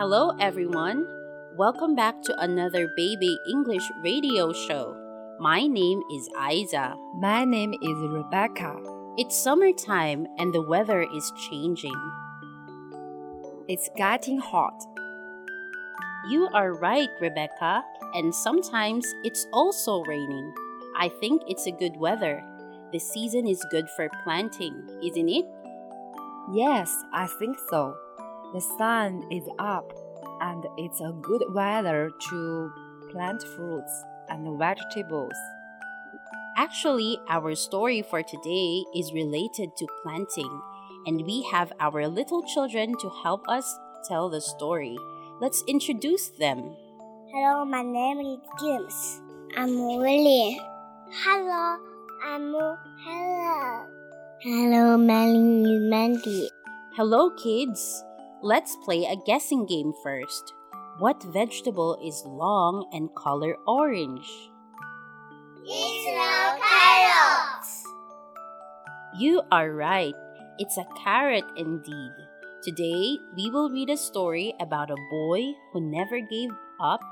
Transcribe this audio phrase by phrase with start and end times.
[0.00, 1.06] Hello, everyone.
[1.58, 4.96] Welcome back to another Baby English radio show.
[5.38, 6.96] My name is Aizza.
[7.18, 8.80] My name is Rebecca.
[9.18, 12.00] It's summertime and the weather is changing.
[13.68, 14.72] It's getting hot.
[16.30, 20.54] You are right, Rebecca, and sometimes it's also raining.
[20.96, 22.42] I think it's a good weather.
[22.90, 25.44] The season is good for planting, isn't it?
[26.54, 27.94] Yes, I think so.
[28.52, 29.92] The sun is up,
[30.40, 32.72] and it's a good weather to
[33.12, 35.38] plant fruits and vegetables.
[36.56, 40.50] Actually, our story for today is related to planting,
[41.06, 43.78] and we have our little children to help us
[44.08, 44.98] tell the story.
[45.40, 46.74] Let's introduce them.
[47.30, 49.20] Hello, my name is James.
[49.56, 50.58] I'm William.
[51.22, 51.78] Hello,
[52.26, 53.86] I'm Hello.
[54.42, 56.50] Hello, my name is Mandy.
[56.96, 58.02] Hello, kids.
[58.42, 60.54] Let's play a guessing game first.
[60.98, 64.26] What vegetable is long and color orange?
[65.66, 67.84] It's no carrots.
[69.18, 70.14] You are right.
[70.58, 72.12] It's a carrot indeed.
[72.62, 76.48] Today, we will read a story about a boy who never gave
[76.80, 77.02] up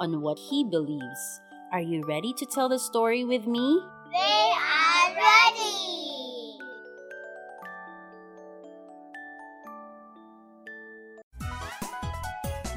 [0.00, 1.40] on what he believes.
[1.70, 3.82] Are you ready to tell the story with me?
[4.10, 5.67] They are ready.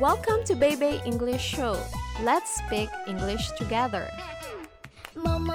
[0.01, 1.77] Welcome to Baby English Show.
[2.23, 4.09] Let's speak English together.
[5.13, 5.45] 萌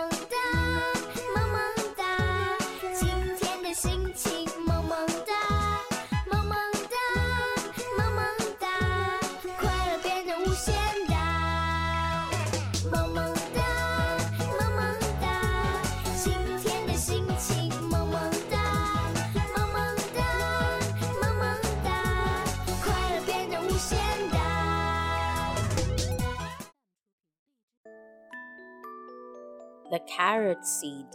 [29.90, 31.06] The carrot seed.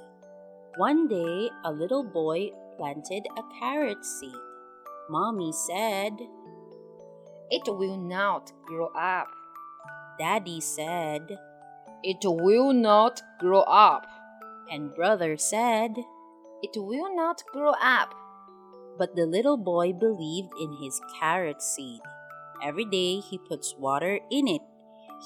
[0.78, 4.40] One day, a little boy planted a carrot seed.
[5.10, 6.14] Mommy said,
[7.50, 9.28] It will not grow up.
[10.18, 11.38] Daddy said,
[12.02, 14.08] It will not grow up.
[14.72, 15.92] and brother said,
[16.64, 18.16] It will not grow up.
[18.98, 22.00] But the little boy believed in his carrot seed.
[22.64, 24.62] Every day he puts water in it.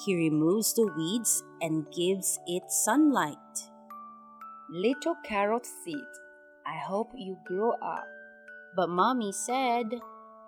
[0.04, 3.38] He removes the weeds and gives it sunlight.
[4.70, 6.12] Little carrot seed,
[6.68, 8.06] I hope you grow up.
[8.76, 9.86] But mommy said,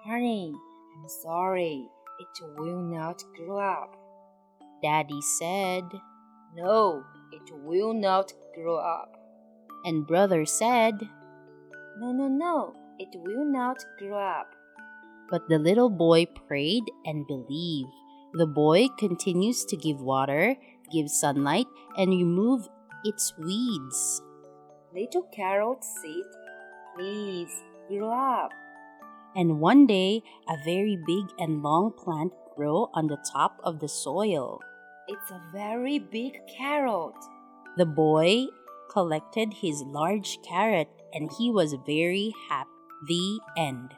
[0.04, 0.54] Honey,
[0.98, 1.88] I'm sorry.
[2.20, 3.96] It will not grow up.
[4.82, 5.84] Daddy said,
[6.56, 9.14] No, it will not grow up.
[9.86, 10.96] and brother said,
[12.00, 14.48] No, no, no, it will not grow up.
[15.30, 17.94] But the little boy prayed and believed.
[18.38, 20.56] The boy continues to give water,
[20.92, 21.66] give sunlight,
[21.98, 22.68] and remove
[23.04, 24.22] its weeds.
[24.94, 26.24] Little carrot seed,
[26.96, 27.50] please
[27.88, 28.52] grow up.
[29.36, 33.90] And one day, a very big and long plant grew on the top of the
[33.90, 34.60] soil.
[35.08, 37.16] It's a very big carrot.
[37.76, 38.50] The boy
[38.92, 42.70] collected his large carrot and he was very happy.
[43.08, 43.96] The end.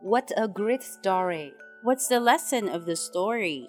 [0.00, 1.54] What a great story.
[1.84, 3.68] What's the lesson of the story?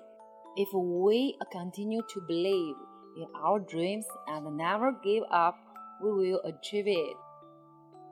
[0.56, 2.76] If we continue to believe
[3.20, 5.58] in our dreams and never give up,
[6.02, 7.18] we will achieve it.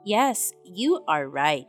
[0.04, 1.64] Yes, you are right.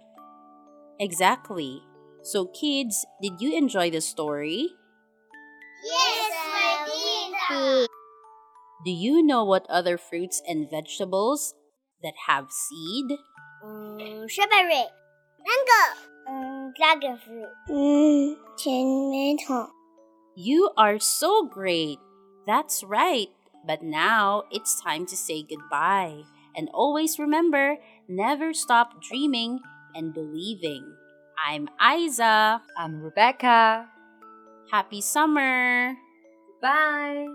[1.00, 1.80] Exactly.
[2.24, 4.68] So, kids, did you enjoy the story?
[5.86, 7.88] Yes, my did.
[8.84, 11.56] Do you know what other fruits and vegetables
[12.04, 13.18] that have seed?
[13.64, 16.15] Mm, 嗯，strawberry，mango，嗯
[16.78, 19.70] ，dragon fruit，嗯，tomato。
[20.36, 22.00] You are so great.
[22.46, 23.30] That's right.
[23.66, 26.24] But now it's time to say goodbye.
[26.56, 27.78] And always remember
[28.08, 29.62] never stop dreaming
[29.96, 30.84] and believing.
[31.40, 32.62] I'm Aizza.
[32.78, 33.88] I'm Rebecca.
[34.72, 35.96] Happy summer.
[36.62, 37.28] Bye.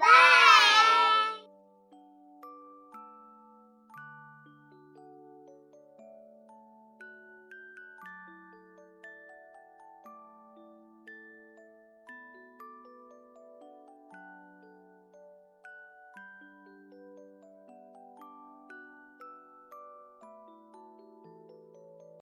[0.00, 0.52] Bye.